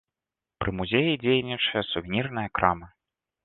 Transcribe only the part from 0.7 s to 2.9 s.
музеі дзейнічае сувенірная крама.